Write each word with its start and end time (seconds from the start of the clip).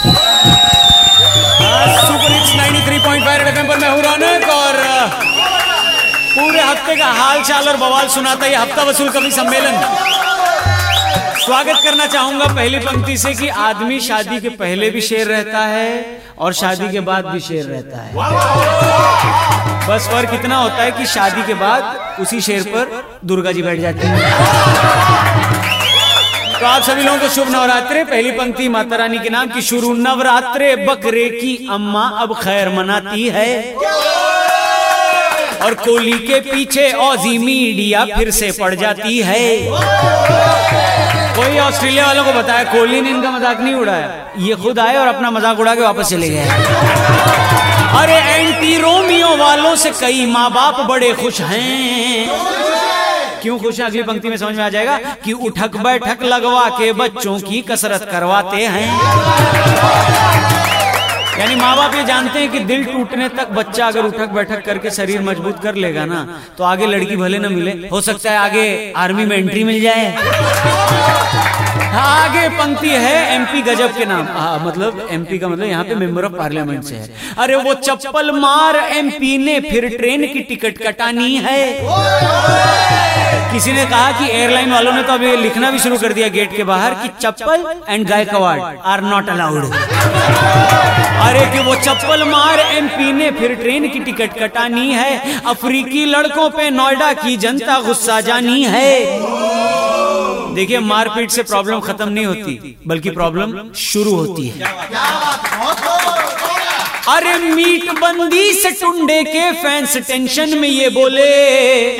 Super 0.00 2.32
hits 2.32 2.52
93.5 2.52 3.48
FM 3.48 3.68
पर 3.68 3.78
मैं 3.78 3.88
हूँ 3.90 4.02
रौनक 4.02 4.48
और 4.50 4.76
पूरे 6.34 6.60
हफ़्ते 6.60 6.96
का 6.96 7.06
हाल 7.12 7.42
चाल 7.42 7.68
और 7.68 7.76
बवाल 7.76 8.08
सुनाता 8.08 8.46
ये 8.46 8.56
हफ़्ता 8.56 8.82
वसूल 8.82 9.08
कवि 9.10 9.30
सम्मेलन। 9.30 9.80
स्वागत 11.40 11.80
करना 11.84 12.06
चाहूँगा 12.06 12.46
पहली 12.54 12.78
पंक्ति 12.78 13.16
से 13.18 13.34
कि 13.34 13.48
आदमी 13.48 14.00
शादी 14.00 14.40
के 14.40 14.48
पहले 14.56 14.90
भी 14.90 15.00
शेर 15.00 15.26
रहता 15.26 15.58
है 15.66 16.20
और 16.38 16.52
शादी 16.54 16.88
के 16.92 17.00
बाद 17.10 17.26
भी 17.26 17.40
शेर 17.40 17.64
रहता 17.64 18.02
है। 18.02 18.12
बस 19.88 20.08
फ़र्क 20.08 20.34
इतना 20.34 20.56
होता 20.56 20.82
है 20.82 20.90
कि 20.90 21.06
शादी 21.06 21.42
के 21.42 21.54
बाद 21.54 22.16
उसी 22.20 22.40
शेर 22.40 22.62
पर 22.74 23.18
दुर्गा 23.24 23.52
जी 23.52 23.62
बैठ 23.62 23.80
जाती 23.80 24.06
है। 24.06 25.59
तो 26.60 26.66
आप 26.66 26.82
सभी 26.82 27.02
लोगों 27.02 27.18
को 27.18 27.28
शुभ 27.28 27.48
नवरात्रे। 27.48 28.02
पहली 28.04 28.30
पंक्ति 28.30 28.68
माता 28.68 28.96
रानी 28.96 29.18
के 29.18 29.30
नाम 29.30 29.48
की 29.48 29.62
शुरू। 29.62 29.92
नवरात्रे 29.96 30.74
बकरे 30.78 31.28
की 31.30 31.68
अम्मा 31.72 32.02
अब 32.20 32.34
खैर 32.38 32.68
मनाती 32.68 33.28
है। 33.28 33.74
और 35.60 35.74
कोहली 35.76 36.18
के 36.18 36.40
पीछे 36.42 36.90
औजी 37.00 37.38
मीडिया 37.38 38.04
फिर 38.06 38.30
से 38.30 38.50
पड़ 38.60 38.74
जाती 38.74 39.18
है। 39.20 39.40
कोई 41.36 41.58
ऑस्ट्रेलिया 41.58 42.06
वालों 42.06 42.24
को 42.24 42.32
बताया 42.32 42.64
कोहली 42.72 43.00
ने 43.00 43.10
इनका 43.10 43.30
मज़ाक 43.30 43.60
नहीं 43.60 43.74
उड़ाया? 43.74 44.08
ये 44.38 44.54
खुद 44.56 44.78
आए 44.78 44.96
और 44.96 45.08
अपना 45.08 45.30
मज़ाक 45.30 45.60
उड़ा 45.60 45.74
के 45.74 45.80
वापस 45.80 46.10
चले 46.10 46.28
गए। 46.28 46.44
अरे 48.00 48.18
एंटी 48.34 48.76
रोमियो 48.78 49.36
वालों 49.36 49.74
से 49.76 49.90
कई 50.00 50.26
माँ 50.26 50.50
बाप 50.50 50.80
बड़े 50.88 51.12
खुश 51.14 51.40
हैं। 51.42 52.28
क्यों 53.42 53.58
खुश 53.58 53.80
है? 53.80 53.86
अगली 53.86 54.02
पंक्ति 54.02 54.28
में 54.28 54.36
समझ 54.36 54.56
में 54.56 54.64
आ 54.64 54.68
जाएगा 54.68 54.98
कि 55.24 55.32
उठक 55.48 55.76
बैठक 55.78 56.22
लगवा 56.24 56.68
के 56.78 56.92
बच्चों 56.94 57.38
की 57.40 57.60
कसरत 57.70 58.08
करवाते 58.10 58.66
हैं। 58.66 58.88
यानी 61.38 61.54
माँ 61.54 61.76
बाप 61.76 61.94
ये 61.94 62.02
जानते 62.04 62.38
हैं 62.38 62.50
कि 62.52 62.58
दिल 62.60 62.84
टूटने 62.84 63.28
तक 63.30 63.48
बच्चा 63.50 63.86
अगर 63.86 64.04
उठक 64.06 64.28
बैठक 64.30 64.64
करके 64.64 64.90
शरीर 64.90 65.20
मज़बूत 65.22 65.62
कर 65.62 65.74
लेगा 65.76 66.04
ना 66.06 66.26
तो 66.58 66.64
आगे 66.64 66.86
लड़की 66.86 67.16
भले 67.16 67.38
ना 67.38 67.48
मिले, 67.48 67.88
हो 67.88 68.00
सकता 68.00 68.30
है 68.30 68.36
आगे 68.38 68.92
आर्मी 68.96 69.24
में 69.26 69.36
एंट्री 69.36 69.64
मिल 69.64 69.80
जाए। 69.82 70.04
पंक्ति 72.60 72.88
है 72.88 73.16
एमपी 73.34 73.62
गजब 73.62 73.96
के 73.98 74.04
नाम। 74.06 74.26
हाँ, 74.30 74.58
मतलब 74.66 75.06
एमपी 75.10 75.38
का 75.38 75.48
मतलब 75.48 75.66
यहाँ 75.66 75.84
पे 75.84 75.94
मेंबर 75.96 76.24
ऑफ़ 76.24 76.32
पार्लियामेंट 76.34 76.84
से 76.84 76.96
है। 76.96 77.08
अरे 77.38 77.56
वो 77.58 77.74
चप्पल 77.76 78.30
मार 78.38 78.76
एमपी 78.76 79.36
ने 79.38 79.58
फिर 79.60 79.88
ट्रेन 79.96 80.26
की 80.32 80.40
टिकट 80.48 80.78
कटानी 80.78 81.36
है। 81.44 81.62
किसी 83.52 83.72
ने 83.72 83.84
कहा 83.86 84.10
कि 84.18 84.30
एयरलाइन 84.30 84.72
वालों 84.72 84.92
ने 84.92 85.02
तो 85.02 85.12
अभी 85.12 85.36
लिखना 85.36 85.70
भी 85.70 85.78
शुरू 85.78 85.96
कर 85.98 86.12
दिया 86.12 86.28
गेट 86.28 86.56
के 86.56 86.64
बाहर 86.64 86.94
कि 86.94 87.08
chappal 87.20 87.64
and 87.88 88.06
Gaikwad 88.08 88.60
are 88.86 89.00
not 89.02 89.28
allowed 89.28 89.64
अरे 91.20 91.44
कि 91.52 91.64
वो 91.64 91.74
चप्पल 91.76 92.22
मार 92.24 92.60
एमपी 92.60 93.12
ने 93.12 93.30
फिर 93.30 93.54
ट्रेन 93.54 93.88
की 93.88 94.00
टिकट 94.00 94.38
कटानी 94.38 94.92
है। 94.92 95.40
अफ्रीकी 95.46 96.04
लड़कों 96.06 96.48
पे 96.50 96.70
नोएडा 96.70 97.12
की 97.14 97.36
जनता 97.38 97.80
गुस्सा 97.80 98.20
जानी 98.20 98.62
है। 98.64 98.90
देखिए 100.54 100.78
मारपीट 100.80 101.30
से 101.30 101.42
प्रॉब्लम 101.42 101.80
खत्म 101.80 102.08
नहीं 102.08 102.26
होती 102.26 102.76
बल्कि 102.86 103.10
प्रॉब्लम 103.10 103.72
शुरू 103.78 104.14
होती 104.14 104.48
है। 104.48 104.60
अरे 107.08 107.38
मीट 107.38 107.90
बंदी 108.00 108.52
से 108.52 108.70
टुंडे 108.70 109.22
के 109.24 109.52
फैंस 109.52 109.96
टेंशन 110.06 110.58
में 110.58 110.68
ये 110.68 110.88
बोले। 110.88 111.98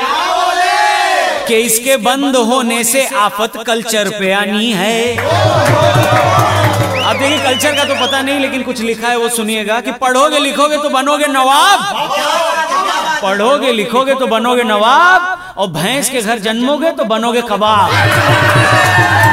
कि 1.49 1.57
इसके 1.57 1.97
बंद 1.97 2.37
होने 2.37 2.85
से 2.85 3.07
आफत 3.19 3.53
कल्चर 3.67 4.11
पे 4.11 4.33
आनी 4.33 4.73
है। 4.73 5.17
अब 5.17 7.19
देखिए 7.19 7.39
कल्चर 7.39 7.77
का 7.77 7.85
तो 7.85 7.95
पता 8.07 8.23
नहीं 8.23 8.41
लेकिन 8.41 8.63
कुछ 8.63 8.81
लिखा 8.81 9.09
है 9.09 9.17
वो 9.19 9.29
सुनिएगा 9.29 9.81
कि 9.81 9.93
पढ़ोगे 10.03 10.39
लिखोगे 10.39 10.77
तो 10.77 10.89
बनोगे 10.89 11.27
नवाब। 11.27 11.81
पढ़ोगे 13.23 13.73
लिखोगे 13.73 14.15
तो 14.15 14.27
बनोगे 14.27 14.63
नवाब। 14.63 15.40
और 15.59 15.67
भैंस 15.77 16.09
के 16.11 16.21
घर 16.23 16.39
जन्मोगे 16.47 16.91
तो 16.99 17.05
बनोगे 17.13 17.41
कबाब। 17.51 17.91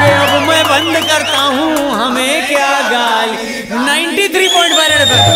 अब 0.07 0.41
मैं 0.47 0.63
बंद 0.69 0.95
करता 1.09 1.39
हूँ 1.41 1.91
हमें 1.99 2.47
क्या 2.47 2.71
गाली? 2.89 3.37
93.5 3.87 4.91
एफएम 5.01 5.26